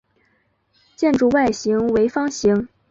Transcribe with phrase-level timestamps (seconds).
[0.95, 2.67] 建筑外形为方形。